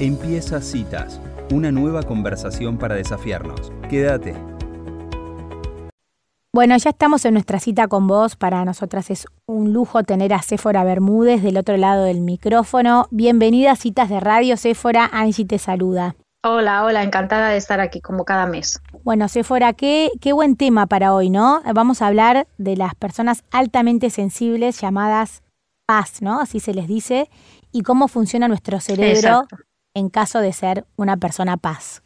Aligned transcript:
Empieza 0.00 0.60
Citas, 0.60 1.20
una 1.52 1.70
nueva 1.70 2.02
conversación 2.02 2.78
para 2.78 2.96
desafiarnos. 2.96 3.72
Quédate. 3.88 4.34
Bueno, 6.52 6.76
ya 6.76 6.90
estamos 6.90 7.24
en 7.24 7.34
nuestra 7.34 7.60
cita 7.60 7.86
con 7.86 8.08
vos. 8.08 8.34
Para 8.34 8.64
nosotras 8.64 9.10
es 9.10 9.28
un 9.46 9.72
lujo 9.72 10.02
tener 10.02 10.34
a 10.34 10.42
Céfora 10.42 10.82
Bermúdez 10.82 11.44
del 11.44 11.58
otro 11.58 11.76
lado 11.76 12.02
del 12.02 12.22
micrófono. 12.22 13.06
Bienvenida 13.12 13.70
a 13.70 13.76
Citas 13.76 14.08
de 14.08 14.18
Radio, 14.18 14.56
Céfora. 14.56 15.08
Angie 15.12 15.44
te 15.44 15.58
saluda. 15.58 16.16
Hola, 16.42 16.84
hola, 16.84 17.04
encantada 17.04 17.50
de 17.50 17.56
estar 17.56 17.78
aquí 17.78 18.00
como 18.00 18.24
cada 18.24 18.46
mes. 18.46 18.80
Bueno, 19.04 19.28
Céfora, 19.28 19.74
qué, 19.74 20.10
qué 20.20 20.32
buen 20.32 20.56
tema 20.56 20.86
para 20.88 21.14
hoy, 21.14 21.30
¿no? 21.30 21.62
Vamos 21.72 22.02
a 22.02 22.08
hablar 22.08 22.48
de 22.58 22.76
las 22.76 22.96
personas 22.96 23.44
altamente 23.52 24.10
sensibles 24.10 24.80
llamadas 24.80 25.44
paz, 25.86 26.20
¿no? 26.20 26.40
Así 26.40 26.58
se 26.58 26.74
les 26.74 26.88
dice, 26.88 27.30
y 27.70 27.82
cómo 27.82 28.08
funciona 28.08 28.48
nuestro 28.48 28.80
cerebro 28.80 29.46
en 29.94 30.10
caso 30.10 30.40
de 30.40 30.52
ser 30.52 30.84
una 30.96 31.16
persona 31.16 31.56
paz. 31.56 32.04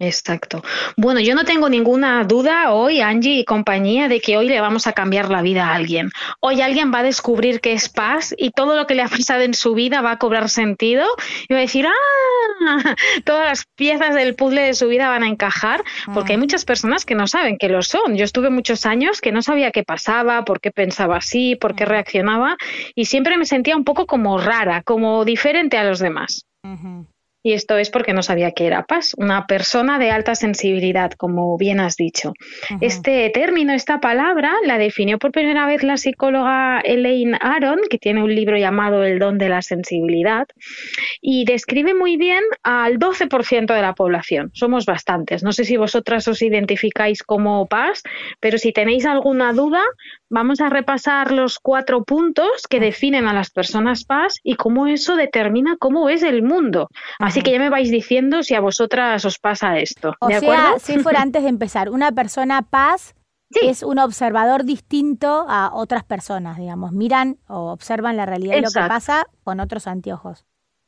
Exacto. 0.00 0.62
Bueno, 0.96 1.20
yo 1.20 1.36
no 1.36 1.44
tengo 1.44 1.68
ninguna 1.68 2.24
duda 2.24 2.72
hoy, 2.72 3.00
Angie 3.00 3.38
y 3.38 3.44
compañía, 3.44 4.08
de 4.08 4.20
que 4.20 4.36
hoy 4.36 4.48
le 4.48 4.60
vamos 4.60 4.88
a 4.88 4.92
cambiar 4.92 5.30
la 5.30 5.40
vida 5.40 5.68
a 5.68 5.74
alguien. 5.74 6.10
Hoy 6.40 6.60
alguien 6.60 6.92
va 6.92 6.98
a 6.98 7.02
descubrir 7.04 7.60
que 7.60 7.72
es 7.72 7.88
paz 7.88 8.34
y 8.36 8.50
todo 8.50 8.74
lo 8.74 8.88
que 8.88 8.96
le 8.96 9.02
ha 9.02 9.08
pasado 9.08 9.42
en 9.42 9.54
su 9.54 9.72
vida 9.74 10.00
va 10.00 10.12
a 10.12 10.18
cobrar 10.18 10.48
sentido 10.48 11.06
y 11.48 11.54
va 11.54 11.60
a 11.60 11.62
decir, 11.62 11.86
ah, 11.86 12.96
todas 13.24 13.46
las 13.46 13.66
piezas 13.76 14.16
del 14.16 14.34
puzzle 14.34 14.62
de 14.62 14.74
su 14.74 14.88
vida 14.88 15.08
van 15.08 15.22
a 15.22 15.28
encajar, 15.28 15.84
porque 16.12 16.32
hay 16.32 16.38
mm. 16.38 16.40
muchas 16.40 16.64
personas 16.64 17.04
que 17.04 17.14
no 17.14 17.28
saben 17.28 17.56
que 17.56 17.68
lo 17.68 17.82
son. 17.82 18.16
Yo 18.16 18.24
estuve 18.24 18.50
muchos 18.50 18.86
años 18.86 19.20
que 19.20 19.30
no 19.30 19.42
sabía 19.42 19.70
qué 19.70 19.84
pasaba, 19.84 20.44
por 20.44 20.60
qué 20.60 20.72
pensaba 20.72 21.18
así, 21.18 21.54
por 21.54 21.76
qué 21.76 21.86
mm. 21.86 21.88
reaccionaba 21.88 22.56
y 22.96 23.04
siempre 23.04 23.38
me 23.38 23.46
sentía 23.46 23.76
un 23.76 23.84
poco 23.84 24.06
como 24.06 24.38
rara, 24.38 24.82
como 24.82 25.24
diferente 25.24 25.78
a 25.78 25.84
los 25.84 26.00
demás. 26.00 26.46
Y 27.46 27.52
esto 27.52 27.76
es 27.76 27.90
porque 27.90 28.14
no 28.14 28.22
sabía 28.22 28.52
que 28.52 28.66
era 28.66 28.86
paz, 28.86 29.12
una 29.18 29.46
persona 29.46 29.98
de 29.98 30.10
alta 30.10 30.34
sensibilidad, 30.34 31.12
como 31.12 31.58
bien 31.58 31.78
has 31.78 31.94
dicho. 31.94 32.32
Este 32.80 33.28
término, 33.28 33.74
esta 33.74 34.00
palabra, 34.00 34.54
la 34.64 34.78
definió 34.78 35.18
por 35.18 35.30
primera 35.30 35.66
vez 35.66 35.82
la 35.82 35.98
psicóloga 35.98 36.80
Elaine 36.80 37.36
Aron, 37.42 37.80
que 37.90 37.98
tiene 37.98 38.22
un 38.22 38.34
libro 38.34 38.56
llamado 38.56 39.04
El 39.04 39.18
don 39.18 39.36
de 39.36 39.50
la 39.50 39.60
sensibilidad, 39.60 40.46
y 41.20 41.44
describe 41.44 41.92
muy 41.92 42.16
bien 42.16 42.42
al 42.62 42.98
12% 42.98 43.74
de 43.74 43.82
la 43.82 43.94
población. 43.94 44.50
Somos 44.54 44.86
bastantes. 44.86 45.42
No 45.42 45.52
sé 45.52 45.64
si 45.64 45.76
vosotras 45.76 46.26
os 46.26 46.40
identificáis 46.40 47.22
como 47.22 47.66
paz, 47.66 48.02
pero 48.40 48.56
si 48.56 48.72
tenéis 48.72 49.04
alguna 49.04 49.52
duda, 49.52 49.82
vamos 50.30 50.62
a 50.62 50.70
repasar 50.70 51.30
los 51.30 51.58
cuatro 51.58 52.04
puntos 52.04 52.66
que 52.68 52.80
definen 52.80 53.28
a 53.28 53.34
las 53.34 53.50
personas 53.50 54.04
paz 54.04 54.40
y 54.42 54.56
cómo 54.56 54.86
eso 54.86 55.14
determina 55.14 55.76
cómo 55.78 56.08
es 56.08 56.22
el 56.22 56.42
mundo. 56.42 56.88
Así 57.18 57.33
que 57.42 57.52
ya 57.52 57.58
me 57.58 57.70
vais 57.70 57.90
diciendo 57.90 58.42
si 58.42 58.54
a 58.54 58.60
vosotras 58.60 59.24
os 59.24 59.38
pasa 59.38 59.78
esto. 59.78 60.14
O 60.20 60.28
sea, 60.28 60.78
si 60.78 60.98
fuera 60.98 61.22
antes 61.22 61.42
de 61.42 61.48
empezar, 61.48 61.90
una 61.90 62.12
persona 62.12 62.62
paz 62.62 63.14
es 63.62 63.82
un 63.82 63.98
observador 63.98 64.64
distinto 64.64 65.46
a 65.48 65.70
otras 65.72 66.04
personas, 66.04 66.58
digamos. 66.58 66.92
Miran 66.92 67.38
o 67.46 67.70
observan 67.70 68.16
la 68.16 68.26
realidad 68.26 68.56
y 68.56 68.60
lo 68.60 68.70
que 68.70 68.80
pasa 68.88 69.26
con 69.44 69.60
otros 69.60 69.86
anteojos. 69.86 70.44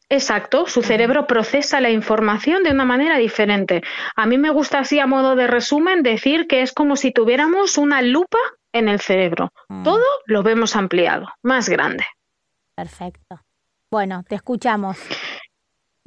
Exacto, 0.09 0.67
su 0.67 0.83
cerebro 0.83 1.27
procesa 1.27 1.81
la 1.81 1.91
información 1.91 2.63
de 2.63 2.71
una 2.71 2.85
manera 2.85 3.19
diferente. 3.19 3.83
A 4.15 4.25
mí 4.27 4.39
me 4.39 4.51
gusta 4.51 4.79
así 4.79 5.01
a 5.01 5.07
modo 5.07 5.35
de 5.35 5.49
resumen 5.49 6.05
decir 6.05 6.47
que 6.47 6.63
es 6.63 6.73
como 6.73 6.95
si 6.95 7.11
tuviéramos 7.11 7.77
una 7.77 8.03
lupa 8.03 8.39
en 8.73 8.89
el 8.89 9.01
cerebro. 9.01 9.53
Mm. 9.69 9.83
Todo 9.83 10.05
lo 10.27 10.45
vemos 10.45 10.77
ampliado, 10.77 11.27
más 11.43 11.69
grande. 11.69 12.05
Perfecto. 12.77 13.41
Bueno, 13.91 14.23
te 14.29 14.37
escuchamos. 14.37 14.97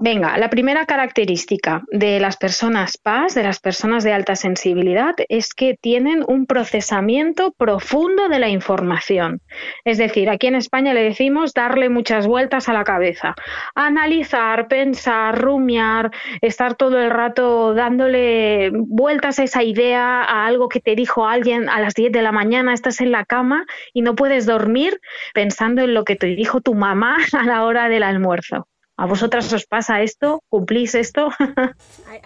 Venga, 0.01 0.37
la 0.37 0.49
primera 0.49 0.85
característica 0.85 1.83
de 1.91 2.21
las 2.21 2.37
personas 2.37 2.97
PAS, 2.97 3.35
de 3.35 3.43
las 3.43 3.59
personas 3.59 4.05
de 4.05 4.13
alta 4.13 4.37
sensibilidad, 4.37 5.13
es 5.27 5.53
que 5.53 5.75
tienen 5.75 6.23
un 6.25 6.45
procesamiento 6.45 7.51
profundo 7.51 8.29
de 8.29 8.39
la 8.39 8.47
información. 8.47 9.41
Es 9.83 9.97
decir, 9.97 10.29
aquí 10.29 10.47
en 10.47 10.55
España 10.55 10.93
le 10.93 11.03
decimos 11.03 11.53
darle 11.53 11.89
muchas 11.89 12.27
vueltas 12.27 12.69
a 12.69 12.73
la 12.73 12.85
cabeza, 12.85 13.35
analizar, 13.75 14.69
pensar, 14.69 15.37
rumiar, 15.37 16.11
estar 16.39 16.75
todo 16.75 16.97
el 17.01 17.09
rato 17.09 17.73
dándole 17.73 18.71
vueltas 18.73 19.37
a 19.39 19.43
esa 19.43 19.63
idea, 19.63 20.23
a 20.23 20.45
algo 20.45 20.69
que 20.69 20.79
te 20.79 20.95
dijo 20.95 21.27
alguien 21.27 21.67
a 21.67 21.81
las 21.81 21.93
10 21.93 22.13
de 22.13 22.21
la 22.21 22.31
mañana, 22.31 22.73
estás 22.73 23.01
en 23.01 23.11
la 23.11 23.25
cama 23.25 23.65
y 23.91 24.01
no 24.01 24.15
puedes 24.15 24.45
dormir 24.45 25.01
pensando 25.33 25.81
en 25.81 25.93
lo 25.93 26.05
que 26.05 26.15
te 26.15 26.27
dijo 26.27 26.61
tu 26.61 26.73
mamá 26.73 27.17
a 27.37 27.43
la 27.43 27.65
hora 27.65 27.89
del 27.89 28.03
almuerzo. 28.03 28.69
¿A 28.99 29.05
vosotras 29.05 29.51
os 29.53 29.65
pasa 29.65 30.01
esto? 30.01 30.43
¿Cumplís 30.49 30.93
esto? 30.93 31.29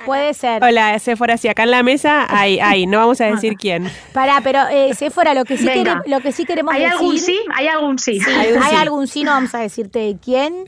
Puede 0.07 0.33
ser. 0.33 0.63
Hola, 0.63 0.97
Sephora, 0.97 1.37
si 1.37 1.47
acá 1.47 1.65
en 1.65 1.71
la 1.71 1.83
mesa 1.83 2.25
hay, 2.27 2.59
hay, 2.59 2.87
no 2.87 2.97
vamos 2.97 3.21
a 3.21 3.25
decir 3.25 3.53
quién. 3.59 3.91
Pará, 4.11 4.41
pero 4.43 4.67
eh, 4.71 4.95
Sephora, 4.95 5.35
lo 5.35 5.45
que 5.45 5.55
sí, 5.55 5.69
lo 6.07 6.19
que 6.21 6.31
sí 6.31 6.45
queremos 6.45 6.73
¿Hay 6.73 6.85
algún 6.85 7.19
sí? 7.19 7.39
¿Hay 7.53 7.67
algún 7.67 7.99
sí? 7.99 8.19
hay, 8.27 8.75
algún, 8.75 9.05
sí. 9.05 9.23
no 9.23 9.33
vamos 9.33 9.53
a 9.53 9.59
decirte 9.59 10.17
quién, 10.19 10.63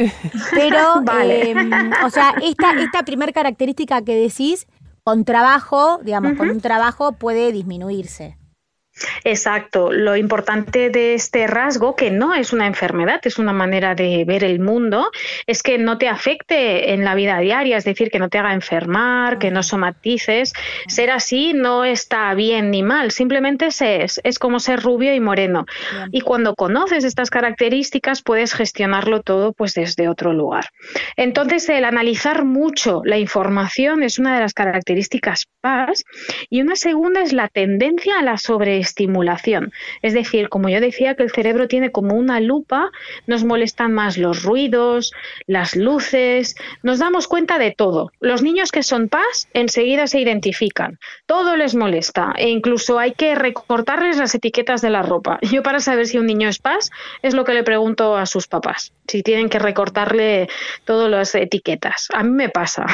pero, 0.52 1.02
vale. 1.04 1.50
Em, 1.50 1.72
o 2.06 2.12
sea, 2.12 2.36
esta, 2.44 2.74
esta 2.80 3.02
primer 3.02 3.34
característica 3.34 4.04
que 4.04 4.16
decís, 4.16 4.68
con 5.04 5.26
trabajo, 5.26 6.00
digamos, 6.04 6.38
con 6.38 6.52
un 6.52 6.62
trabajo 6.62 7.14
puede 7.14 7.52
disminuirse. 7.52 8.38
Exacto. 9.23 9.91
Lo 9.91 10.16
importante 10.16 10.89
de 10.89 11.13
este 11.16 11.47
rasgo, 11.47 11.95
que 11.95 12.11
no 12.11 12.33
es 12.33 12.53
una 12.53 12.67
enfermedad, 12.67 13.19
es 13.23 13.38
una 13.38 13.53
manera 13.53 13.95
de 13.95 14.23
ver 14.25 14.44
el 14.44 14.59
mundo, 14.59 15.11
es 15.47 15.63
que 15.63 15.78
no 15.78 15.97
te 15.97 16.07
afecte 16.07 16.94
en 16.94 17.03
la 17.03 17.16
vida 17.16 17.39
diaria, 17.39 17.78
es 17.78 17.83
decir, 17.83 18.09
que 18.09 18.19
no 18.19 18.29
te 18.29 18.38
haga 18.38 18.53
enfermar, 18.53 19.38
que 19.38 19.51
no 19.51 19.63
somatices. 19.63 20.53
Ser 20.88 21.11
así 21.11 21.53
no 21.53 21.83
está 21.83 22.33
bien 22.33 22.72
ni 22.72 22.83
mal, 22.83 23.11
simplemente 23.11 23.67
es, 23.67 24.22
es 24.23 24.39
como 24.39 24.59
ser 24.59 24.81
rubio 24.81 25.13
y 25.13 25.19
moreno. 25.19 25.66
Y 26.12 26.22
cuando 26.22 26.56
conoces 26.56 27.03
estas 27.03 27.29
características, 27.29 28.22
puedes 28.22 28.53
gestionarlo 28.53 29.22
todo 29.22 29.53
pues 29.53 29.73
desde 29.73 30.07
otro 30.07 30.33
lugar. 30.33 30.66
Entonces, 31.17 31.67
el 31.69 31.85
analizar 31.85 32.45
mucho 32.45 33.01
la 33.03 33.17
información 33.17 34.03
es 34.03 34.19
una 34.19 34.35
de 34.35 34.41
las 34.41 34.53
características 34.53 35.47
PAS 35.62 36.03
y 36.50 36.62
una 36.62 36.75
segunda 36.75 37.22
es 37.22 37.33
la 37.33 37.47
tendencia 37.47 38.19
a 38.19 38.23
la 38.23 38.38
sobre 38.38 38.84
estimulación. 38.85 39.73
Es 40.01 40.13
decir, 40.13 40.50
como 40.50 40.69
yo 40.69 40.79
decía 40.79 41.16
que 41.16 41.23
el 41.23 41.31
cerebro 41.31 41.68
tiene 41.68 41.91
como 41.91 42.16
una 42.16 42.40
lupa, 42.40 42.91
nos 43.28 43.44
molestan 43.44 43.94
más 43.94 44.18
los 44.18 44.44
ruidos, 44.44 45.12
las 45.47 45.75
luces, 45.75 46.56
nos 46.84 47.00
damos 47.00 47.28
cuenta 47.28 47.59
de 47.59 47.72
todo. 47.72 48.12
Los 48.19 48.41
niños 48.41 48.72
que 48.72 48.84
son 48.84 49.09
paz 49.09 49.50
enseguida 49.53 50.07
se 50.07 50.19
identifican, 50.19 51.00
todo 51.25 51.56
les 51.57 51.75
molesta 51.75 52.34
e 52.38 52.50
incluso 52.50 53.00
hay 53.00 53.12
que 53.12 53.35
recortarles 53.35 54.18
las 54.18 54.34
etiquetas 54.35 54.81
de 54.81 54.90
la 54.90 55.01
ropa. 55.01 55.40
Yo 55.41 55.63
para 55.63 55.79
saber 55.79 56.07
si 56.07 56.18
un 56.18 56.28
niño 56.28 56.47
es 56.47 56.59
paz 56.59 56.91
es 57.22 57.34
lo 57.34 57.44
que 57.44 57.53
le 57.53 57.63
pregunto 57.63 58.16
a 58.16 58.25
sus 58.25 58.47
papás, 58.47 58.94
si 59.07 59.24
tienen 59.24 59.50
que 59.50 59.59
recortarle 59.59 60.47
todas 60.85 61.09
las 61.09 61.35
etiquetas. 61.35 62.07
A 62.13 62.24
mí 62.24 62.31
me 62.31 62.50
pasa. 62.50 62.85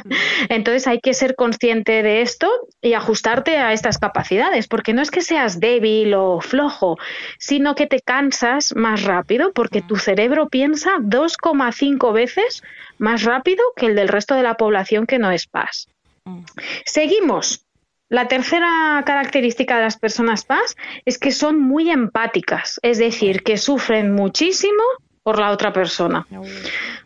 Entonces 0.48 0.86
hay 0.86 1.00
que 1.00 1.14
ser 1.14 1.34
consciente 1.34 2.02
de 2.02 2.22
esto 2.22 2.48
y 2.80 2.94
ajustarte 2.94 3.58
a 3.58 3.72
estas 3.72 3.98
capacidades, 3.98 4.68
porque 4.68 4.94
no 4.94 5.02
es 5.02 5.10
que 5.10 5.20
sea 5.20 5.39
débil 5.48 6.14
o 6.14 6.40
flojo, 6.40 6.98
sino 7.38 7.74
que 7.74 7.86
te 7.86 8.00
cansas 8.00 8.74
más 8.76 9.04
rápido 9.04 9.52
porque 9.52 9.82
tu 9.82 9.96
cerebro 9.96 10.48
piensa 10.48 10.98
2,5 10.98 12.12
veces 12.12 12.62
más 12.98 13.24
rápido 13.24 13.62
que 13.76 13.86
el 13.86 13.96
del 13.96 14.08
resto 14.08 14.34
de 14.34 14.42
la 14.42 14.54
población 14.54 15.06
que 15.06 15.18
no 15.18 15.30
es 15.30 15.46
paz. 15.46 15.88
Seguimos. 16.84 17.64
La 18.08 18.26
tercera 18.26 19.02
característica 19.06 19.76
de 19.76 19.84
las 19.84 19.96
personas 19.96 20.44
paz 20.44 20.76
es 21.04 21.16
que 21.16 21.30
son 21.30 21.60
muy 21.60 21.90
empáticas, 21.90 22.80
es 22.82 22.98
decir, 22.98 23.44
que 23.44 23.56
sufren 23.56 24.12
muchísimo 24.12 24.82
por 25.22 25.38
la 25.38 25.50
otra 25.50 25.72
persona. 25.72 26.26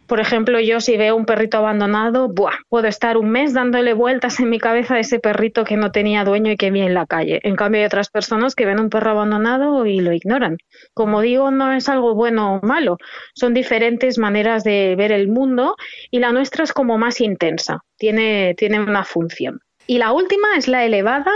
Por 0.06 0.20
ejemplo, 0.20 0.60
yo 0.60 0.80
si 0.80 0.96
veo 0.96 1.16
un 1.16 1.24
perrito 1.24 1.58
abandonado, 1.58 2.28
¡buah! 2.28 2.58
puedo 2.68 2.86
estar 2.86 3.16
un 3.16 3.30
mes 3.30 3.54
dándole 3.54 3.94
vueltas 3.94 4.38
en 4.38 4.50
mi 4.50 4.58
cabeza 4.58 4.96
a 4.96 5.00
ese 5.00 5.18
perrito 5.18 5.64
que 5.64 5.76
no 5.76 5.92
tenía 5.92 6.24
dueño 6.24 6.52
y 6.52 6.56
que 6.56 6.70
vi 6.70 6.82
en 6.82 6.94
la 6.94 7.06
calle. 7.06 7.40
En 7.42 7.56
cambio, 7.56 7.80
hay 7.80 7.86
otras 7.86 8.10
personas 8.10 8.54
que 8.54 8.66
ven 8.66 8.80
un 8.80 8.90
perro 8.90 9.10
abandonado 9.10 9.86
y 9.86 10.00
lo 10.00 10.12
ignoran. 10.12 10.58
Como 10.92 11.22
digo, 11.22 11.50
no 11.50 11.72
es 11.72 11.88
algo 11.88 12.14
bueno 12.14 12.56
o 12.56 12.66
malo, 12.66 12.98
son 13.34 13.54
diferentes 13.54 14.18
maneras 14.18 14.62
de 14.62 14.94
ver 14.96 15.10
el 15.10 15.28
mundo 15.28 15.74
y 16.10 16.18
la 16.18 16.32
nuestra 16.32 16.64
es 16.64 16.72
como 16.72 16.98
más 16.98 17.20
intensa, 17.20 17.80
tiene, 17.96 18.54
tiene 18.56 18.80
una 18.80 19.04
función. 19.04 19.60
Y 19.86 19.98
la 19.98 20.12
última 20.12 20.56
es 20.56 20.68
la 20.68 20.84
elevada 20.84 21.32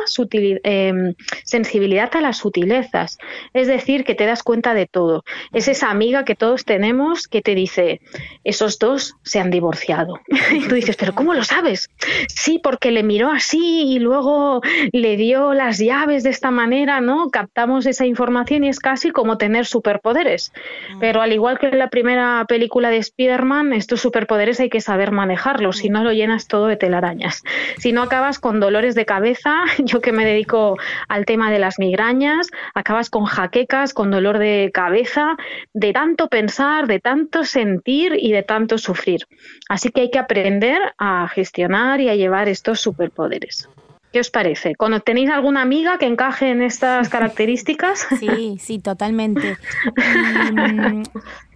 em, 0.62 1.15
sensibilidad 1.45 2.15
a 2.15 2.21
las 2.21 2.39
sutilezas, 2.39 3.19
es 3.53 3.67
decir, 3.67 4.05
que 4.05 4.15
te 4.15 4.27
das 4.27 4.43
cuenta 4.43 4.75
de 4.75 4.87
todo. 4.87 5.25
Es 5.53 5.69
esa 5.69 5.91
amiga 5.91 6.25
que 6.25 6.35
todos 6.35 6.65
tenemos 6.65 7.29
que 7.29 7.43
te 7.43 7.55
dice, 7.55 8.00
esos 8.45 8.79
dos 8.79 9.17
se 9.23 9.41
han 9.41 9.50
divorciado. 9.50 10.21
y 10.53 10.67
tú 10.67 10.75
dices, 10.75 10.97
pero 10.97 11.15
¿cómo 11.15 11.35
lo 11.35 11.45
sabes? 11.45 11.91
Sí, 12.29 12.61
porque 12.62 12.91
le 12.91 13.03
miró 13.03 13.31
así 13.31 13.85
y 13.87 13.99
luego 13.99 14.62
le 14.93 15.17
dio 15.17 15.53
las 15.53 15.79
llaves 15.79 16.23
de 16.23 16.31
esta 16.31 16.50
manera, 16.50 17.00
¿no? 17.00 17.31
Captamos 17.31 17.87
esa 17.87 18.06
información 18.06 18.65
y 18.65 18.69
es 18.69 18.79
casi 18.79 19.11
como 19.11 19.37
tener 19.39 19.67
superpoderes. 19.67 20.53
Mm. 20.95 21.00
Pero 21.00 21.21
al 21.21 21.33
igual 21.33 21.59
que 21.59 21.67
en 21.67 21.79
la 21.79 21.91
primera 21.91 22.45
película 22.49 22.91
de 22.91 22.99
Spider-Man, 22.99 23.73
estos 23.73 24.00
superpoderes 24.00 24.61
hay 24.61 24.71
que 24.71 24.81
saber 24.81 25.12
manejarlos, 25.12 25.79
si 25.79 25.91
no 25.91 26.03
lo 26.03 26.12
llenas 26.12 26.49
todo 26.49 26.67
de 26.67 26.77
telarañas. 26.77 27.43
Si 27.79 27.93
no 27.93 28.03
acabas 28.03 28.38
con 28.40 28.61
dolores 28.61 28.94
de 28.94 29.05
cabeza, 29.05 29.64
yo 29.79 30.00
que 30.00 30.12
me 30.12 30.25
dedico 30.25 30.76
al 31.08 31.25
tema 31.25 31.50
de 31.50 31.58
las 31.58 31.79
migrañas, 31.79 32.49
acabas 32.75 33.11
con 33.11 33.25
jaquecas, 33.25 33.94
con 33.94 34.11
dolor 34.11 34.38
de 34.38 34.70
cabeza, 34.73 35.37
de 35.73 35.93
tanto 35.93 36.29
pensar, 36.29 36.87
de 36.87 37.00
tanto 37.00 37.44
sentir 37.44 38.17
y 38.19 38.32
de 38.32 38.43
tanto 38.43 38.79
sufrir. 38.79 39.26
Así 39.69 39.90
que 39.90 40.02
hay 40.02 40.11
que 40.11 40.19
aprender 40.19 40.81
a 40.99 41.29
gestionar 41.29 42.00
y 42.00 42.08
a 42.08 42.14
llevar 42.14 42.49
estos 42.49 42.81
superpoderes. 42.81 43.69
¿Qué 44.12 44.20
os 44.20 44.31
parece? 44.31 44.75
¿Cuando 44.75 45.00
tenéis 45.00 45.29
alguna 45.29 45.61
amiga 45.61 45.99
que 45.99 46.06
encaje 46.06 46.50
en 46.50 46.62
estas 46.62 47.08
características? 47.11 48.06
Sí, 48.19 48.58
sí, 48.61 48.79
totalmente. 48.79 49.56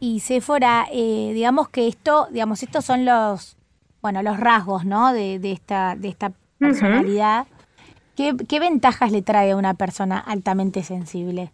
Y, 0.01 0.19
Sephora, 0.19 0.87
eh, 0.93 1.31
digamos 1.33 1.69
que 1.69 1.87
esto, 1.87 2.27
digamos, 2.33 2.65
estos 2.65 2.85
son 2.85 3.05
los, 3.05 3.57
bueno, 4.01 4.21
los 4.25 4.41
rasgos, 4.41 4.85
¿no? 4.85 5.13
De, 5.13 5.39
de 5.39 5.53
esta, 5.53 5.95
de 5.95 6.09
esta 6.09 6.33
personalidad, 6.63 7.47
¿qué, 8.17 8.35
¿qué 8.49 8.61
ventajas 8.61 9.13
le 9.13 9.23
trae 9.23 9.51
a 9.51 9.57
una 9.57 9.75
persona 9.75 10.19
altamente 10.19 10.83
sensible? 10.83 11.53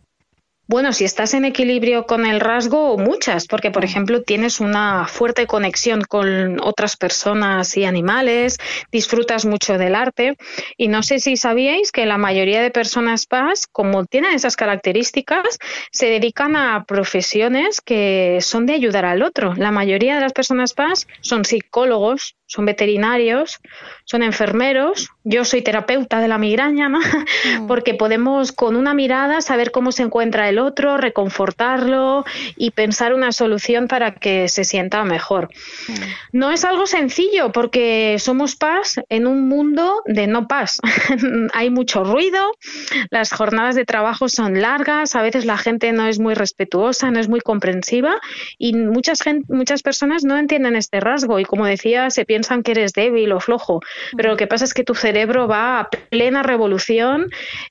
Bueno, 0.70 0.92
si 0.92 1.06
estás 1.06 1.32
en 1.32 1.46
equilibrio 1.46 2.04
con 2.04 2.26
el 2.26 2.40
rasgo, 2.40 2.98
muchas, 2.98 3.46
porque 3.46 3.70
por 3.70 3.86
ejemplo 3.86 4.22
tienes 4.22 4.60
una 4.60 5.06
fuerte 5.06 5.46
conexión 5.46 6.02
con 6.02 6.60
otras 6.60 6.98
personas 6.98 7.74
y 7.78 7.86
animales, 7.86 8.58
disfrutas 8.92 9.46
mucho 9.46 9.78
del 9.78 9.94
arte 9.94 10.36
y 10.76 10.88
no 10.88 11.02
sé 11.02 11.20
si 11.20 11.38
sabíais 11.38 11.90
que 11.90 12.04
la 12.04 12.18
mayoría 12.18 12.60
de 12.60 12.70
personas 12.70 13.24
PAS, 13.24 13.66
como 13.66 14.04
tienen 14.04 14.34
esas 14.34 14.56
características, 14.56 15.58
se 15.90 16.10
dedican 16.10 16.54
a 16.54 16.84
profesiones 16.84 17.80
que 17.80 18.36
son 18.42 18.66
de 18.66 18.74
ayudar 18.74 19.06
al 19.06 19.22
otro. 19.22 19.54
La 19.54 19.70
mayoría 19.70 20.16
de 20.16 20.20
las 20.20 20.34
personas 20.34 20.74
PAS 20.74 21.06
son 21.22 21.46
psicólogos, 21.46 22.36
son 22.48 22.64
veterinarios, 22.64 23.60
son 24.06 24.22
enfermeros, 24.22 25.10
yo 25.22 25.44
soy 25.44 25.60
terapeuta 25.60 26.18
de 26.18 26.28
la 26.28 26.38
migraña, 26.38 26.88
¿no? 26.88 26.98
Mm. 26.98 27.66
Porque 27.66 27.92
podemos 27.92 28.52
con 28.52 28.74
una 28.74 28.94
mirada 28.94 29.42
saber 29.42 29.70
cómo 29.70 29.92
se 29.92 30.02
encuentra 30.02 30.48
el 30.48 30.58
otro, 30.58 30.96
reconfortarlo 30.96 32.24
y 32.56 32.70
pensar 32.70 33.12
una 33.12 33.32
solución 33.32 33.86
para 33.86 34.14
que 34.14 34.48
se 34.48 34.64
sienta 34.64 35.04
mejor. 35.04 35.50
Mm. 35.88 35.92
No 36.32 36.50
es 36.50 36.64
algo 36.64 36.86
sencillo 36.86 37.52
porque 37.52 38.16
somos 38.18 38.56
paz 38.56 38.98
en 39.10 39.26
un 39.26 39.46
mundo 39.46 40.02
de 40.06 40.26
no 40.26 40.48
paz. 40.48 40.78
Hay 41.52 41.68
mucho 41.68 42.02
ruido, 42.02 42.52
las 43.10 43.30
jornadas 43.30 43.74
de 43.74 43.84
trabajo 43.84 44.30
son 44.30 44.62
largas, 44.62 45.14
a 45.16 45.20
veces 45.20 45.44
la 45.44 45.58
gente 45.58 45.92
no 45.92 46.06
es 46.06 46.18
muy 46.18 46.32
respetuosa, 46.32 47.10
no 47.10 47.20
es 47.20 47.28
muy 47.28 47.40
comprensiva 47.40 48.18
y 48.56 48.72
muchas, 48.72 49.20
muchas 49.48 49.82
personas 49.82 50.24
no 50.24 50.38
entienden 50.38 50.76
este 50.76 50.98
rasgo 50.98 51.38
y 51.38 51.44
como 51.44 51.66
decía, 51.66 52.08
se 52.08 52.24
piensa 52.24 52.37
piensan 52.38 52.62
que 52.62 52.70
eres 52.70 52.92
débil 52.92 53.32
o 53.32 53.40
flojo, 53.40 53.80
pero 54.16 54.30
lo 54.30 54.36
que 54.36 54.46
pasa 54.46 54.64
es 54.64 54.72
que 54.72 54.84
tu 54.84 54.94
cerebro 54.94 55.48
va 55.48 55.80
a 55.80 55.88
plena 55.90 56.44
revolución, 56.44 57.26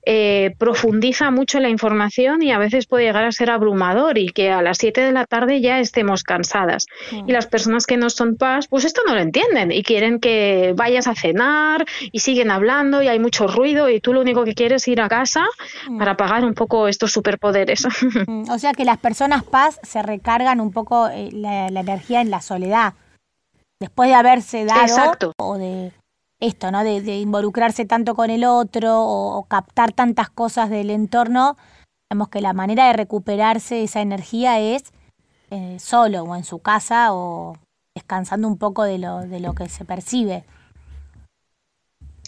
eh, 0.06 0.54
profundiza 0.58 1.32
mucho 1.32 1.62
la 1.62 1.70
información 1.70 2.42
y 2.42 2.52
a 2.52 2.58
veces 2.58 2.86
puede 2.86 3.06
llegar 3.06 3.24
a 3.24 3.32
ser 3.32 3.50
abrumador 3.50 4.18
y 4.18 4.28
que 4.28 4.52
a 4.52 4.62
las 4.62 4.80
7 4.80 5.00
de 5.00 5.14
la 5.14 5.26
tarde 5.26 5.62
ya 5.62 5.80
estemos 5.80 6.24
cansadas. 6.24 6.88
Y 7.26 7.32
las 7.32 7.48
personas 7.48 7.86
que 7.86 7.96
no 7.96 8.10
son 8.10 8.36
paz, 8.36 8.68
pues 8.68 8.84
esto 8.84 9.02
no 9.08 9.16
lo 9.16 9.22
entienden 9.22 9.72
y 9.72 9.84
quieren 9.84 10.20
que 10.20 10.74
vayas 10.76 11.08
a 11.08 11.16
cenar 11.16 11.86
y 12.12 12.20
siguen 12.20 12.52
hablando 12.52 13.02
y 13.02 13.08
hay 13.08 13.20
mucho 13.20 13.48
ruido 13.48 13.90
y 13.90 14.02
tú 14.02 14.12
lo 14.12 14.20
único 14.20 14.44
que 14.44 14.54
quieres 14.54 14.84
es 14.84 14.88
ir 14.90 15.00
a 15.00 15.08
casa 15.08 15.46
para 15.98 16.12
apagar 16.12 16.44
un 16.44 16.54
poco 16.54 16.90
estos 16.90 17.14
superpoderes. 17.14 17.88
O 18.50 18.60
sea 18.60 18.74
que 18.74 18.84
las 18.84 18.98
personas 18.98 19.44
paz 19.44 19.80
se 19.84 20.02
recargan 20.02 20.60
un 20.60 20.72
poco 20.72 21.08
eh, 21.08 21.30
la 21.32 21.80
energía 21.80 22.20
en 22.20 22.30
la 22.30 22.42
soledad 22.42 22.94
después 23.80 24.10
de 24.10 24.16
haberse 24.16 24.66
dado 24.66 25.14
o 25.38 25.58
de 25.58 25.94
esto, 26.40 26.72
¿no? 26.72 26.84
De, 26.84 27.20
involucrarse 27.20 27.86
tanto 27.86 28.16
con 28.16 28.30
el 28.30 28.44
otro 28.44 29.02
o, 29.02 29.44
captar 29.44 29.92
tantas 29.92 30.30
cosas 30.30 30.70
del 30.70 30.90
entorno, 30.90 31.58
vemos 32.12 32.30
que 32.30 32.42
la 32.42 32.54
manera 32.54 32.88
de 32.88 32.94
recuperarse 32.94 33.84
esa 33.84 34.02
energía 34.02 34.60
es 34.60 34.94
eh, 35.50 35.78
solo 35.80 36.24
o 36.24 36.36
en 36.36 36.44
su 36.44 36.60
casa 36.60 37.14
o 37.14 37.58
descansando 37.96 38.48
un 38.48 38.58
poco 38.58 38.84
de 38.84 39.00
lo, 39.00 39.22
de 39.22 39.40
lo 39.40 39.54
que 39.54 39.70
se 39.70 39.86
percibe. 39.86 40.44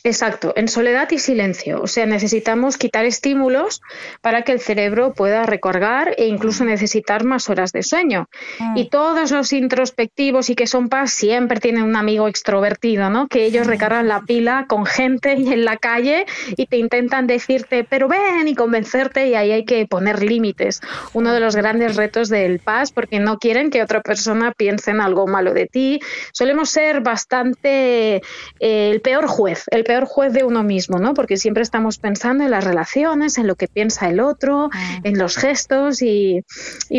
Exacto, 0.03 0.53
en 0.55 0.67
soledad 0.67 1.09
y 1.11 1.19
silencio. 1.19 1.81
O 1.81 1.87
sea, 1.87 2.05
necesitamos 2.05 2.77
quitar 2.77 3.05
estímulos 3.05 3.81
para 4.21 4.43
que 4.43 4.51
el 4.53 4.59
cerebro 4.59 5.13
pueda 5.13 5.43
recargar 5.43 6.13
e 6.17 6.27
incluso 6.27 6.63
necesitar 6.63 7.23
más 7.23 7.49
horas 7.49 7.71
de 7.71 7.83
sueño. 7.83 8.29
Mm. 8.59 8.77
Y 8.77 8.89
todos 8.89 9.31
los 9.31 9.51
introspectivos 9.53 10.49
y 10.49 10.55
que 10.55 10.67
son 10.67 10.89
paz 10.89 11.11
siempre 11.11 11.59
tienen 11.59 11.83
un 11.83 11.95
amigo 11.95 12.27
extrovertido, 12.27 13.09
¿no? 13.09 13.27
Que 13.27 13.45
ellos 13.45 13.67
recargan 13.67 14.07
la 14.07 14.21
pila 14.21 14.65
con 14.67 14.85
gente 14.85 15.35
y 15.37 15.51
en 15.51 15.65
la 15.65 15.77
calle 15.77 16.25
y 16.55 16.65
te 16.65 16.77
intentan 16.77 17.27
decirte, 17.27 17.83
pero 17.83 18.07
ven 18.07 18.47
y 18.47 18.55
convencerte 18.55 19.27
y 19.27 19.35
ahí 19.35 19.51
hay 19.51 19.65
que 19.65 19.85
poner 19.85 20.23
límites. 20.23 20.81
Uno 21.13 21.33
de 21.33 21.39
los 21.39 21.55
grandes 21.55 21.95
retos 21.95 22.29
del 22.29 22.59
paz 22.59 22.91
porque 22.91 23.19
no 23.19 23.37
quieren 23.37 23.69
que 23.69 23.81
otra 23.81 24.01
persona 24.01 24.53
piense 24.55 24.91
en 24.91 25.01
algo 25.01 25.27
malo 25.27 25.53
de 25.53 25.65
ti. 25.65 25.99
Solemos 26.31 26.69
ser 26.69 27.01
bastante 27.01 28.21
eh, 28.59 28.91
el 28.91 29.01
peor 29.01 29.27
juez, 29.27 29.65
el 29.71 29.83
peor 29.89 30.05
juez 30.05 30.31
de 30.33 30.43
uno 30.43 30.61
mismo, 30.61 30.99
¿no? 30.99 31.15
Porque 31.15 31.35
siempre 31.35 31.63
estamos 31.63 31.97
pensando 31.97 32.43
en 32.43 32.51
las 32.51 32.63
relaciones, 32.63 33.39
en 33.39 33.47
lo 33.47 33.55
que 33.55 33.67
piensa 33.67 34.07
el 34.07 34.19
otro, 34.19 34.69
ah. 34.71 34.99
en 35.03 35.17
los 35.17 35.35
gestos 35.35 36.03
y, 36.03 36.45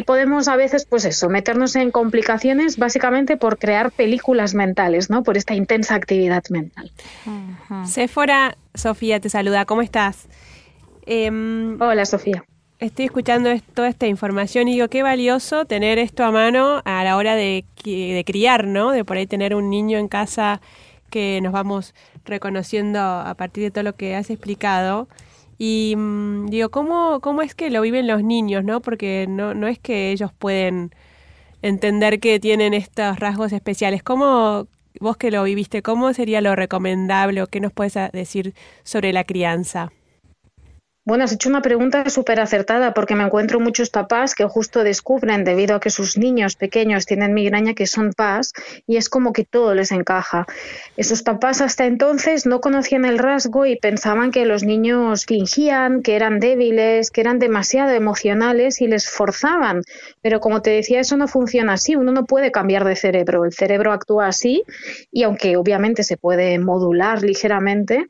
podemos 0.04 0.48
a 0.48 0.56
veces, 0.56 0.86
pues 0.86 1.04
eso, 1.04 1.28
meternos 1.28 1.76
en 1.76 1.92
complicaciones 1.92 2.78
básicamente 2.78 3.36
por 3.36 3.58
crear 3.58 3.92
películas 3.92 4.54
mentales, 4.54 5.08
¿no? 5.08 5.22
Por 5.22 5.36
esta 5.36 5.54
intensa 5.54 5.94
actividad 5.94 6.42
mental. 6.50 6.90
Sephora, 7.84 8.56
Sofía 8.74 9.20
te 9.20 9.28
saluda, 9.28 9.66
¿cómo 9.66 9.82
estás? 9.82 10.26
Em, 11.06 11.80
Hola, 11.80 12.04
Sofía. 12.06 12.42
Estoy 12.80 13.04
escuchando 13.04 13.50
toda 13.72 13.88
esta 13.88 14.08
información 14.08 14.66
y 14.66 14.72
digo, 14.72 14.88
qué 14.88 15.04
valioso 15.04 15.64
tener 15.64 15.98
esto 15.98 16.24
a 16.24 16.32
mano 16.32 16.82
a 16.84 17.04
la 17.04 17.16
hora 17.16 17.36
de, 17.36 17.64
de 17.84 18.24
criar, 18.26 18.66
¿no? 18.66 18.90
De 18.90 19.04
por 19.04 19.16
ahí 19.16 19.28
tener 19.28 19.54
un 19.54 19.70
niño 19.70 19.96
en 19.96 20.08
casa 20.08 20.60
que 21.10 21.40
nos 21.42 21.52
vamos 21.52 21.94
reconociendo 22.24 23.00
a 23.00 23.34
partir 23.34 23.64
de 23.64 23.70
todo 23.70 23.84
lo 23.84 23.94
que 23.96 24.14
has 24.16 24.30
explicado. 24.30 25.08
Y 25.58 25.94
mm, 25.96 26.46
digo, 26.46 26.70
¿cómo, 26.70 27.20
¿cómo 27.20 27.42
es 27.42 27.54
que 27.54 27.70
lo 27.70 27.82
viven 27.82 28.06
los 28.06 28.22
niños, 28.24 28.64
no? 28.64 28.80
Porque 28.80 29.26
no, 29.28 29.52
no 29.54 29.66
es 29.68 29.78
que 29.78 30.10
ellos 30.12 30.32
pueden 30.32 30.94
entender 31.62 32.20
que 32.20 32.40
tienen 32.40 32.74
estos 32.74 33.18
rasgos 33.18 33.52
especiales. 33.52 34.02
¿Cómo, 34.02 34.68
vos 35.00 35.16
que 35.16 35.30
lo 35.30 35.42
viviste, 35.44 35.82
cómo 35.82 36.12
sería 36.14 36.40
lo 36.40 36.56
recomendable 36.56 37.42
o 37.42 37.46
qué 37.46 37.60
nos 37.60 37.72
puedes 37.72 37.94
decir 38.12 38.54
sobre 38.84 39.12
la 39.12 39.24
crianza? 39.24 39.92
Bueno, 41.02 41.24
has 41.24 41.32
hecho 41.32 41.48
una 41.48 41.62
pregunta 41.62 42.08
súper 42.10 42.40
acertada 42.40 42.92
porque 42.92 43.14
me 43.14 43.24
encuentro 43.24 43.58
muchos 43.58 43.88
papás 43.88 44.34
que 44.34 44.44
justo 44.44 44.84
descubren, 44.84 45.44
debido 45.44 45.74
a 45.74 45.80
que 45.80 45.88
sus 45.88 46.18
niños 46.18 46.56
pequeños 46.56 47.06
tienen 47.06 47.32
migraña, 47.32 47.72
que 47.72 47.86
son 47.86 48.12
PAS 48.12 48.52
y 48.86 48.98
es 48.98 49.08
como 49.08 49.32
que 49.32 49.46
todo 49.46 49.74
les 49.74 49.92
encaja. 49.92 50.46
Esos 50.98 51.22
papás 51.22 51.62
hasta 51.62 51.86
entonces 51.86 52.44
no 52.44 52.60
conocían 52.60 53.06
el 53.06 53.18
rasgo 53.18 53.64
y 53.64 53.76
pensaban 53.76 54.30
que 54.30 54.44
los 54.44 54.62
niños 54.62 55.24
fingían, 55.24 56.02
que 56.02 56.16
eran 56.16 56.38
débiles, 56.38 57.10
que 57.10 57.22
eran 57.22 57.38
demasiado 57.38 57.92
emocionales 57.92 58.82
y 58.82 58.86
les 58.86 59.08
forzaban. 59.08 59.82
Pero 60.20 60.40
como 60.40 60.60
te 60.60 60.68
decía, 60.68 61.00
eso 61.00 61.16
no 61.16 61.28
funciona 61.28 61.72
así. 61.72 61.96
Uno 61.96 62.12
no 62.12 62.26
puede 62.26 62.52
cambiar 62.52 62.84
de 62.84 62.94
cerebro. 62.94 63.46
El 63.46 63.54
cerebro 63.54 63.92
actúa 63.92 64.26
así 64.26 64.64
y 65.10 65.22
aunque 65.22 65.56
obviamente 65.56 66.04
se 66.04 66.18
puede 66.18 66.58
modular 66.58 67.22
ligeramente, 67.22 68.06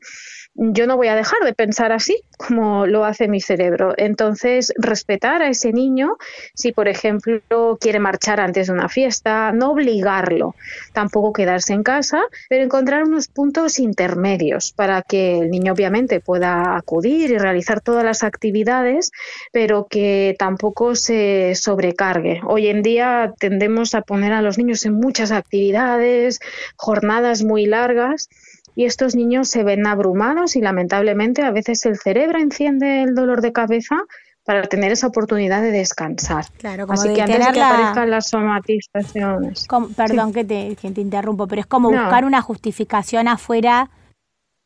yo 0.55 0.85
no 0.85 0.97
voy 0.97 1.07
a 1.07 1.15
dejar 1.15 1.39
de 1.43 1.53
pensar 1.53 1.91
así 1.91 2.21
como 2.37 2.85
lo 2.85 3.05
hace 3.05 3.27
mi 3.27 3.39
cerebro. 3.39 3.93
Entonces, 3.97 4.73
respetar 4.77 5.41
a 5.41 5.49
ese 5.49 5.71
niño, 5.71 6.17
si 6.53 6.71
por 6.71 6.87
ejemplo 6.87 7.77
quiere 7.79 7.99
marchar 7.99 8.39
antes 8.39 8.67
de 8.67 8.73
una 8.73 8.89
fiesta, 8.89 9.51
no 9.51 9.71
obligarlo, 9.71 10.55
tampoco 10.93 11.33
quedarse 11.33 11.73
en 11.73 11.83
casa, 11.83 12.21
pero 12.49 12.63
encontrar 12.63 13.03
unos 13.03 13.27
puntos 13.27 13.79
intermedios 13.79 14.73
para 14.73 15.01
que 15.03 15.39
el 15.39 15.51
niño 15.51 15.73
obviamente 15.73 16.19
pueda 16.19 16.75
acudir 16.75 17.31
y 17.31 17.37
realizar 17.37 17.81
todas 17.81 18.03
las 18.03 18.23
actividades, 18.23 19.11
pero 19.51 19.87
que 19.89 20.35
tampoco 20.37 20.95
se 20.95 21.53
sobrecargue. 21.55 22.41
Hoy 22.45 22.67
en 22.67 22.81
día 22.81 23.33
tendemos 23.39 23.95
a 23.95 24.01
poner 24.01 24.33
a 24.33 24.41
los 24.41 24.57
niños 24.57 24.85
en 24.85 24.93
muchas 24.93 25.31
actividades, 25.31 26.39
jornadas 26.75 27.43
muy 27.43 27.65
largas 27.65 28.29
y 28.75 28.85
estos 28.85 29.15
niños 29.15 29.47
se 29.49 29.63
ven 29.63 29.85
abrumados 29.87 30.55
y 30.55 30.61
lamentablemente 30.61 31.41
a 31.43 31.51
veces 31.51 31.85
el 31.85 31.97
cerebro 31.97 32.39
enciende 32.39 33.03
el 33.03 33.15
dolor 33.15 33.41
de 33.41 33.51
cabeza 33.51 34.03
para 34.43 34.63
tener 34.63 34.91
esa 34.91 35.07
oportunidad 35.07 35.61
de 35.61 35.71
descansar. 35.71 36.45
Claro, 36.57 36.87
como 36.87 36.99
Así 36.99 37.09
de 37.09 37.15
que 37.15 37.21
antes 37.21 37.45
de 37.45 37.51
que 37.53 37.59
la- 37.59 37.67
aparezcan 37.69 38.09
las 38.09 38.27
somatizaciones. 38.29 39.67
Como- 39.67 39.89
perdón 39.89 40.33
que, 40.33 40.43
te, 40.43 40.75
que 40.75 40.91
te 40.91 41.01
interrumpo, 41.01 41.47
pero 41.47 41.61
es 41.61 41.67
como 41.67 41.91
No. 41.91 41.99
buscar 42.01 42.25
una 42.25 42.41
justificación 42.41 43.27
afuera 43.27 43.89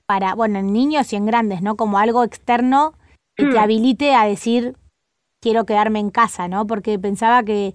para, 0.05 0.35
bueno, 0.35 0.59
en 0.59 0.71
niños 0.71 1.11
y 1.13 1.15
en 1.15 1.25
grandes, 1.25 1.61
¿no? 1.61 1.75
Como 1.75 1.97
algo 1.97 2.23
externo 2.23 2.93
que 3.35 3.45
te 3.47 3.57
Hmm. 3.57 3.63
habilite 3.63 4.15
a 4.15 4.25
decir, 4.25 4.75
quiero 5.41 5.65
quedarme 5.65 5.99
en 5.99 6.09
casa, 6.11 6.47
¿no? 6.47 6.65
Porque 6.67 6.97
pensaba 6.99 7.43
que, 7.43 7.73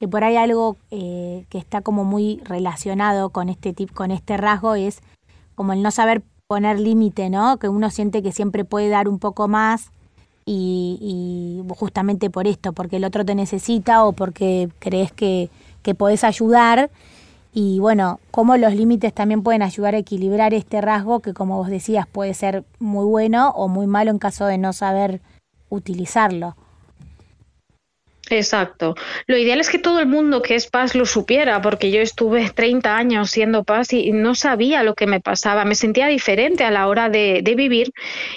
que 0.00 0.08
por 0.08 0.24
ahí 0.24 0.36
algo 0.36 0.76
eh, 0.90 1.44
que 1.48 1.58
está 1.58 1.80
como 1.82 2.04
muy 2.04 2.40
relacionado 2.44 3.30
con 3.30 3.48
este 3.48 3.72
tip, 3.72 3.92
con 3.92 4.10
este 4.10 4.36
rasgo 4.36 4.74
es 4.74 5.00
como 5.56 5.72
el 5.72 5.82
no 5.82 5.90
saber 5.90 6.22
poner 6.46 6.78
límite, 6.78 7.28
¿no? 7.28 7.56
Que 7.56 7.68
uno 7.68 7.90
siente 7.90 8.22
que 8.22 8.30
siempre 8.30 8.64
puede 8.64 8.88
dar 8.88 9.08
un 9.08 9.18
poco 9.18 9.48
más 9.48 9.90
y, 10.44 10.98
y 11.00 11.74
justamente 11.74 12.30
por 12.30 12.46
esto, 12.46 12.72
porque 12.72 12.98
el 12.98 13.04
otro 13.04 13.24
te 13.24 13.34
necesita 13.34 14.04
o 14.04 14.12
porque 14.12 14.68
crees 14.78 15.10
que, 15.10 15.50
que 15.82 15.96
podés 15.96 16.22
ayudar. 16.22 16.90
Y 17.52 17.80
bueno, 17.80 18.20
cómo 18.30 18.56
los 18.56 18.74
límites 18.74 19.12
también 19.12 19.42
pueden 19.42 19.62
ayudar 19.62 19.94
a 19.94 19.98
equilibrar 19.98 20.54
este 20.54 20.80
rasgo 20.80 21.20
que 21.20 21.32
como 21.32 21.56
vos 21.56 21.68
decías 21.68 22.06
puede 22.06 22.34
ser 22.34 22.64
muy 22.78 23.06
bueno 23.06 23.50
o 23.50 23.66
muy 23.66 23.86
malo 23.86 24.10
en 24.10 24.18
caso 24.18 24.46
de 24.46 24.58
no 24.58 24.72
saber 24.72 25.20
utilizarlo. 25.68 26.54
Exacto. 28.28 28.96
Lo 29.26 29.36
ideal 29.36 29.60
es 29.60 29.70
que 29.70 29.78
todo 29.78 30.00
el 30.00 30.06
mundo 30.06 30.42
que 30.42 30.56
es 30.56 30.66
paz 30.66 30.96
lo 30.96 31.06
supiera, 31.06 31.62
porque 31.62 31.92
yo 31.92 32.00
estuve 32.00 32.50
30 32.50 32.96
años 32.96 33.30
siendo 33.30 33.62
paz 33.62 33.92
y 33.92 34.10
no 34.10 34.34
sabía 34.34 34.82
lo 34.82 34.94
que 34.94 35.06
me 35.06 35.20
pasaba. 35.20 35.64
Me 35.64 35.76
sentía 35.76 36.08
diferente 36.08 36.64
a 36.64 36.72
la 36.72 36.88
hora 36.88 37.08
de, 37.08 37.42
vivir 37.56 37.92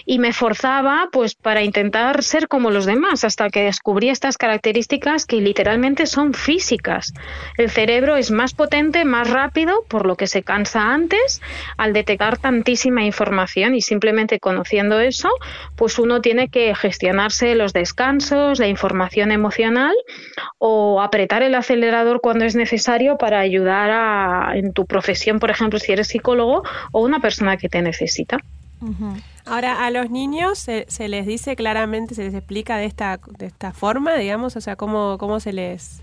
y 0.06 0.20
me 0.20 0.32
forzaba 0.32 1.10
pues 1.12 1.36
para 1.36 1.62
intentar 1.64 2.24
ser 2.24 2.48
como 2.48 2.70
los 2.70 2.86
demás, 2.86 3.24
hasta 3.24 3.50
que 3.50 3.64
descubrí 3.64 4.10
estas 4.10 4.38
características 4.38 5.26
que 5.26 5.42
literalmente 5.42 6.06
son 6.06 6.34
físicas. 6.34 7.14
El 7.58 7.70
cerebro 7.70 8.16
es 8.16 8.32
más 8.32 8.54
potente, 8.54 9.04
más 9.04 9.30
rápido, 9.30 9.84
por 9.90 10.06
lo 10.06 10.16
que 10.16 10.28
se 10.28 10.44
cansa 10.44 10.94
antes 10.94 11.42
al 11.78 11.92
detectar 11.92 12.38
tantísima 12.38 13.04
información 13.04 13.76
y 13.76 13.82
simplemente 13.82 14.40
conociendo 14.40 15.00
eso, 15.00 15.30
pues 15.76 16.00
uno 16.00 16.22
tiene 16.22 16.48
que 16.48 16.74
gestionarse 16.76 17.56
los 17.56 17.74
descansos, 17.74 18.60
la 18.60 18.68
información 18.68 19.32
emocional 19.32 19.79
o 20.58 21.02
apretar 21.02 21.44
el 21.44 21.56
acelerador 21.56 22.22
cuando 22.22 22.46
es 22.46 22.56
necesario 22.56 23.18
para 23.18 23.40
ayudar 23.40 23.90
a, 23.92 24.58
en 24.58 24.74
tu 24.74 24.86
profesión, 24.86 25.40
por 25.40 25.52
ejemplo, 25.52 25.80
si 25.80 25.92
eres 25.92 26.08
psicólogo 26.08 26.64
o 26.92 27.02
una 27.02 27.20
persona 27.20 27.58
que 27.58 27.70
te 27.70 27.82
necesita. 27.82 28.38
Ahora, 29.46 29.86
a 29.86 29.92
los 29.92 30.10
niños 30.10 30.58
se, 30.58 30.86
se 30.88 31.10
les 31.10 31.26
dice 31.26 31.56
claramente, 31.56 32.16
se 32.16 32.24
les 32.24 32.34
explica 32.34 32.78
de 32.78 32.86
esta, 32.86 33.20
de 33.38 33.48
esta 33.48 33.74
forma, 33.74 34.16
digamos, 34.16 34.56
o 34.56 34.62
sea, 34.62 34.76
cómo, 34.76 35.18
cómo 35.18 35.40
se 35.40 35.54
les 35.54 36.02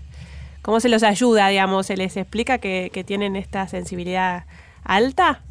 cómo 0.61 0.79
se 0.81 0.89
los 0.89 1.01
ayuda, 1.03 1.47
digamos, 1.47 1.87
se 1.87 1.95
les 1.95 2.17
explica 2.17 2.57
que 2.57 3.03
tienen 3.05 3.35
esta 3.37 3.67
sensibilidad 3.67 4.43
alta. 4.83 5.41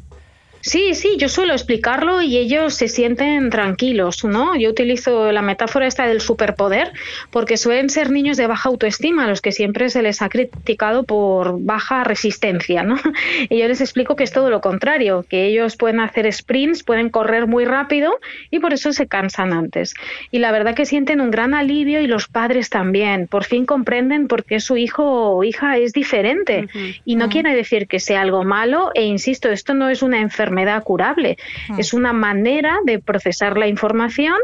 Sí, 0.67 0.95
sí, 0.95 1.15
yo 1.17 1.29
suelo 1.29 1.53
explicarlo 1.53 2.21
y 2.21 2.35
ellos 2.35 2.73
se 2.73 2.89
sienten 2.89 3.49
tranquilos, 3.49 4.25
¿no? 4.25 4.53
Yo 4.57 4.69
utilizo 4.69 5.31
la 5.31 5.41
metáfora 5.41 5.87
esta 5.87 6.05
del 6.05 6.19
superpoder 6.19 6.91
porque 7.31 7.55
suelen 7.55 7.89
ser 7.89 8.11
niños 8.11 8.35
de 8.35 8.47
baja 8.47 8.67
autoestima, 8.67 9.23
a 9.23 9.27
los 9.29 9.39
que 9.39 9.53
siempre 9.53 9.89
se 9.89 10.01
les 10.01 10.21
ha 10.21 10.27
criticado 10.27 11.05
por 11.05 11.57
baja 11.61 12.03
resistencia, 12.03 12.83
¿no? 12.83 12.97
Y 13.49 13.59
yo 13.59 13.67
les 13.69 13.79
explico 13.79 14.17
que 14.17 14.25
es 14.25 14.33
todo 14.33 14.49
lo 14.49 14.59
contrario, 14.59 15.25
que 15.29 15.45
ellos 15.45 15.77
pueden 15.77 16.01
hacer 16.01 16.31
sprints, 16.33 16.83
pueden 16.83 17.11
correr 17.11 17.47
muy 17.47 17.63
rápido 17.63 18.19
y 18.51 18.59
por 18.59 18.73
eso 18.73 18.91
se 18.91 19.07
cansan 19.07 19.53
antes. 19.53 19.93
Y 20.31 20.39
la 20.39 20.51
verdad 20.51 20.75
que 20.75 20.85
sienten 20.85 21.21
un 21.21 21.31
gran 21.31 21.53
alivio 21.53 22.01
y 22.01 22.07
los 22.07 22.27
padres 22.27 22.69
también, 22.69 23.27
por 23.27 23.45
fin 23.45 23.65
comprenden 23.65 24.27
por 24.27 24.43
qué 24.43 24.59
su 24.59 24.75
hijo 24.75 25.05
o 25.05 25.45
hija 25.45 25.77
es 25.77 25.93
diferente. 25.93 26.67
Y 27.05 27.15
no 27.15 27.29
quiere 27.29 27.55
decir 27.55 27.87
que 27.87 28.01
sea 28.01 28.19
algo 28.19 28.43
malo, 28.43 28.91
e 28.95 29.05
insisto, 29.05 29.49
esto 29.49 29.73
no 29.73 29.87
es 29.87 30.03
una 30.03 30.19
enfermedad 30.19 30.56
curable, 30.81 31.37
es 31.77 31.93
una 31.93 32.13
manera 32.13 32.77
de 32.85 32.99
procesar 32.99 33.57
la 33.57 33.67
información 33.67 34.35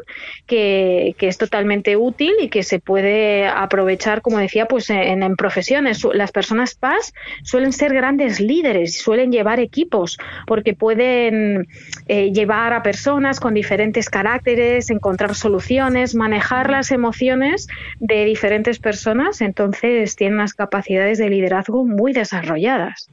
que, 0.46 1.16
que 1.18 1.28
es 1.28 1.38
totalmente 1.38 1.96
útil 1.98 2.34
y 2.40 2.50
que 2.50 2.64
se 2.64 2.80
puede 2.80 3.48
aprovechar, 3.48 4.22
como 4.22 4.38
decía, 4.38 4.68
pues 4.68 4.90
en, 4.90 5.24
en 5.24 5.36
profesiones. 5.36 6.04
Las 6.14 6.32
personas 6.32 6.76
PAS 6.76 7.14
suelen 7.44 7.74
ser 7.74 7.94
grandes 7.94 8.40
líderes, 8.40 8.98
suelen 8.98 9.32
llevar 9.32 9.60
equipos, 9.60 10.18
porque 10.46 10.74
pueden 10.74 11.68
eh, 12.08 12.32
llevar 12.32 12.74
a 12.74 12.84
personas 12.84 13.40
con 13.40 13.54
diferentes 13.54 14.10
caracteres, 14.10 14.90
encontrar 14.90 15.36
soluciones, 15.36 16.16
manejar 16.16 16.70
las 16.70 16.92
emociones 16.92 17.68
de 18.00 18.26
diferentes 18.26 18.80
personas, 18.80 19.42
entonces 19.42 20.16
tienen 20.16 20.36
unas 20.36 20.54
capacidades 20.54 21.18
de 21.18 21.30
liderazgo 21.30 21.86
muy 21.86 22.14
desarrolladas. 22.14 23.10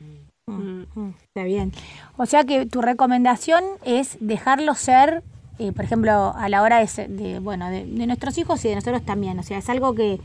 Mm, 0.50 0.86
mm, 0.94 1.14
Está 1.24 1.44
bien. 1.44 1.72
O 2.16 2.26
sea 2.26 2.44
que 2.44 2.66
tu 2.66 2.82
recomendación 2.82 3.62
es 3.84 4.16
dejarlo 4.20 4.74
ser, 4.74 5.22
eh, 5.58 5.72
por 5.72 5.84
ejemplo, 5.84 6.34
a 6.36 6.48
la 6.48 6.62
hora 6.62 6.78
de, 6.78 7.08
de, 7.08 7.38
bueno, 7.38 7.70
de, 7.70 7.84
de 7.84 8.06
nuestros 8.06 8.38
hijos 8.38 8.64
y 8.64 8.68
de 8.68 8.76
nosotros 8.76 9.04
también. 9.04 9.38
O 9.38 9.42
sea, 9.42 9.58
es 9.58 9.68
algo 9.68 9.94
que 9.94 10.20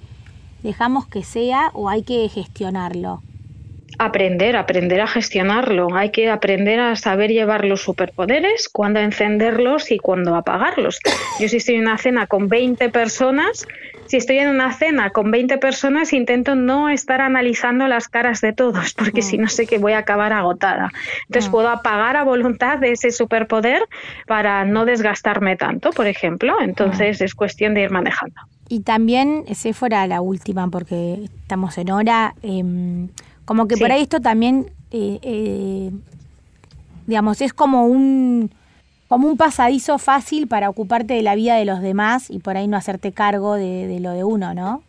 dejamos 0.64 1.08
que 1.08 1.24
sea 1.24 1.70
o 1.74 1.90
hay 1.90 2.04
que 2.04 2.28
gestionarlo. 2.28 3.22
Aprender, 3.98 4.58
aprender 4.58 5.00
a 5.00 5.08
gestionarlo. 5.08 5.96
Hay 5.96 6.10
que 6.10 6.30
aprender 6.30 6.80
a 6.80 6.96
saber 6.98 7.32
llevar 7.32 7.64
los 7.64 7.82
superpoderes, 7.82 8.68
cuándo 8.68 9.00
encenderlos 9.00 9.90
y 9.92 10.00
cuándo 10.00 10.36
apagarlos. 10.36 11.00
Yo 11.40 11.48
si 11.48 11.58
estoy 11.58 11.76
en 11.76 11.82
una 11.82 11.98
cena 11.98 12.28
con 12.28 12.50
20 12.50 12.90
personas, 12.90 13.66
si 14.08 14.18
estoy 14.18 14.40
en 14.40 14.50
una 14.50 14.72
cena 14.74 15.10
con 15.10 15.32
20 15.32 15.58
personas, 15.58 16.14
intento 16.14 16.56
no 16.56 16.90
estar 16.90 17.22
analizando 17.22 17.88
las 17.88 18.08
caras 18.08 18.42
de 18.42 18.54
todos, 18.54 18.94
porque 18.94 19.22
si 19.22 19.38
no 19.38 19.48
sé 19.48 19.66
que 19.68 19.78
voy 19.78 19.94
a 19.94 20.00
acabar 20.00 20.32
agotada. 20.34 20.92
Entonces 21.28 21.50
Mm. 21.50 21.52
puedo 21.52 21.70
apagar 21.70 22.16
a 22.18 22.24
voluntad 22.24 22.78
de 22.80 22.92
ese 22.92 23.12
superpoder 23.12 23.82
para 24.28 24.64
no 24.66 24.86
desgastarme 24.86 25.56
tanto, 25.58 25.90
por 25.92 26.08
ejemplo. 26.08 26.56
Entonces 26.62 27.22
es 27.22 27.34
cuestión 27.36 27.74
de 27.74 27.82
ir 27.82 27.92
manejando. 27.92 28.36
Y 28.68 28.82
también, 28.82 29.44
ese 29.48 29.74
fuera 29.74 30.08
la 30.08 30.22
última, 30.22 30.68
porque 30.70 31.26
estamos 31.42 31.78
en 31.78 31.92
hora, 31.92 32.34
em, 32.42 33.10
como 33.46 33.68
que 33.68 33.78
por 33.78 33.92
ahí 33.92 34.02
esto 34.02 34.22
también, 34.22 34.72
eh, 34.92 35.20
eh, 35.22 35.92
digamos, 37.06 37.42
es 37.42 37.54
como 37.54 37.86
un, 37.86 38.50
como 39.08 39.28
un 39.28 39.38
pasadizo 39.38 39.98
fácil 39.98 40.48
para 40.48 40.70
ocuparte 40.70 41.14
de 41.14 41.22
la 41.22 41.36
vida 41.36 41.56
de 41.56 41.66
los 41.66 41.82
demás 41.82 42.30
y 42.30 42.40
por 42.40 42.58
ahí 42.58 42.68
no 42.68 42.78
hacerte 42.78 43.12
cargo 43.12 43.56
de, 43.56 44.00
lo 44.00 44.12
de 44.12 44.24
uno, 44.24 44.54
¿no? 44.54 44.84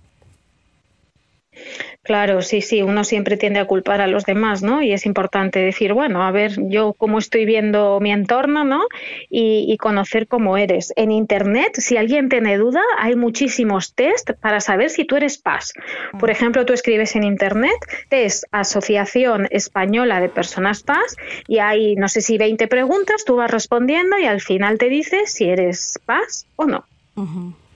Claro, 2.07 2.41
sí, 2.41 2.61
sí, 2.61 2.83
uno 2.83 3.03
siempre 3.03 3.37
tiende 3.37 3.59
a 3.59 3.65
culpar 3.65 4.01
a 4.01 4.07
los 4.07 4.25
demás, 4.25 4.63
¿no? 4.63 4.81
Y 4.81 4.93
es 4.93 5.07
importante 5.07 5.59
decir, 5.59 5.93
bueno, 5.93 6.23
a 6.23 6.31
ver, 6.31 6.53
yo 6.69 6.93
cómo 6.93 7.19
estoy 7.19 7.45
viendo 7.45 7.99
mi 8.01 8.13
entorno, 8.13 8.65
¿no? 8.65 8.85
Y, 9.29 9.67
y 9.69 9.77
conocer 9.77 10.29
cómo 10.29 10.57
eres. 10.57 10.93
En 10.95 11.11
Internet, 11.11 11.73
si 11.79 11.97
alguien 11.97 12.29
tiene 12.29 12.59
duda, 12.59 12.81
hay 13.01 13.17
muchísimos 13.17 13.93
test 13.95 14.31
para 14.41 14.61
saber 14.61 14.91
si 14.91 15.05
tú 15.05 15.17
eres 15.17 15.37
PAS. 15.39 15.73
Por 16.21 16.31
ejemplo, 16.31 16.65
tú 16.65 16.75
escribes 16.75 17.17
en 17.17 17.25
Internet, 17.25 17.75
test 18.09 18.45
Asociación 18.53 19.49
Española 19.51 20.21
de 20.21 20.29
Personas 20.29 20.85
PAS, 20.85 21.17
y 21.49 21.59
hay, 21.59 21.97
no 21.97 22.09
sé 22.09 22.21
si 22.21 22.39
20 22.39 22.69
preguntas, 22.69 23.25
tú 23.25 23.35
vas 23.35 23.51
respondiendo 23.51 24.17
y 24.17 24.27
al 24.27 24.41
final 24.41 24.79
te 24.79 24.89
dice 24.89 25.27
si 25.27 25.49
eres 25.49 25.99
PAS 26.07 26.47
o 26.55 26.67
no. 26.67 26.85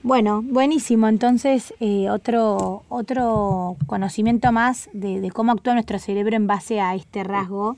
Bueno, 0.03 0.41
buenísimo. 0.41 1.07
Entonces, 1.07 1.73
eh, 1.79 2.09
otro, 2.09 2.83
otro 2.89 3.77
conocimiento 3.85 4.51
más 4.51 4.89
de, 4.93 5.21
de 5.21 5.31
cómo 5.31 5.51
actúa 5.51 5.73
nuestro 5.73 5.99
cerebro 5.99 6.35
en 6.35 6.47
base 6.47 6.79
a 6.79 6.95
este 6.95 7.23
rasgo 7.23 7.77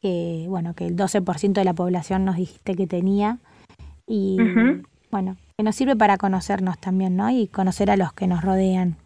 que, 0.00 0.46
bueno, 0.48 0.74
que 0.74 0.86
el 0.86 0.96
12% 0.96 1.52
de 1.52 1.64
la 1.64 1.74
población 1.74 2.24
nos 2.24 2.36
dijiste 2.36 2.74
que 2.74 2.86
tenía. 2.86 3.38
Y, 4.06 4.38
bueno, 5.10 5.36
que 5.56 5.64
nos 5.64 5.76
sirve 5.76 5.96
para 5.96 6.16
conocernos 6.16 6.78
también, 6.78 7.16
¿no? 7.16 7.30
Y 7.30 7.48
conocer 7.48 7.90
a 7.90 7.96
los 7.96 8.12
que 8.12 8.26
nos 8.26 8.42
rodean. 8.42 8.96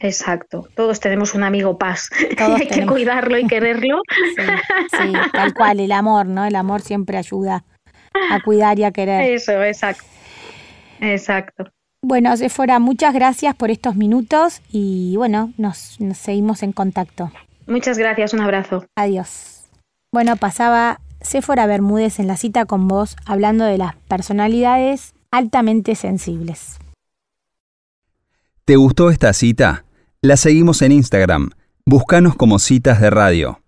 Exacto. 0.00 0.66
Todos 0.74 0.98
tenemos 0.98 1.34
un 1.34 1.44
amigo 1.44 1.78
paz. 1.78 2.10
Todos 2.38 2.60
Hay 2.60 2.66
que 2.66 2.86
cuidarlo 2.86 3.38
y 3.38 3.46
quererlo. 3.46 4.02
Sí, 4.90 5.12
sí, 5.12 5.12
tal 5.32 5.54
cual, 5.54 5.78
el 5.78 5.92
amor, 5.92 6.26
¿no? 6.26 6.44
El 6.44 6.56
amor 6.56 6.80
siempre 6.80 7.16
ayuda 7.16 7.64
a 8.30 8.40
cuidar 8.42 8.78
y 8.78 8.84
a 8.84 8.90
querer. 8.90 9.30
Eso, 9.30 9.62
exacto. 9.62 10.04
Exacto. 11.00 11.64
Bueno, 12.02 12.34
Sephora, 12.36 12.78
muchas 12.78 13.12
gracias 13.12 13.54
por 13.54 13.70
estos 13.70 13.94
minutos 13.94 14.62
y 14.70 15.16
bueno, 15.16 15.52
nos, 15.58 16.00
nos 16.00 16.16
seguimos 16.16 16.62
en 16.62 16.72
contacto. 16.72 17.30
Muchas 17.66 17.98
gracias, 17.98 18.32
un 18.32 18.40
abrazo. 18.40 18.84
Adiós. 18.96 19.64
Bueno, 20.12 20.36
pasaba 20.36 21.00
Sephora 21.20 21.66
Bermúdez 21.66 22.18
en 22.18 22.26
la 22.26 22.36
cita 22.36 22.64
con 22.64 22.88
vos 22.88 23.16
hablando 23.26 23.64
de 23.64 23.78
las 23.78 23.96
personalidades 24.08 25.12
altamente 25.30 25.94
sensibles. 25.94 26.78
¿Te 28.64 28.76
gustó 28.76 29.10
esta 29.10 29.32
cita? 29.32 29.84
La 30.22 30.36
seguimos 30.36 30.82
en 30.82 30.92
Instagram. 30.92 31.50
Búscanos 31.84 32.34
como 32.34 32.58
citas 32.58 33.00
de 33.00 33.10
radio. 33.10 33.59